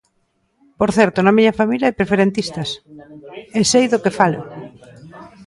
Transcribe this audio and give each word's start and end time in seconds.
Por 0.79 0.89
certo, 0.97 1.17
na 1.21 1.35
miña 1.37 1.57
familia 1.61 1.87
hai 1.87 1.99
preferentistas, 1.99 2.69
e 3.57 3.59
sei 3.71 3.85
do 3.91 4.01
que 4.03 4.15
falo. 4.19 4.41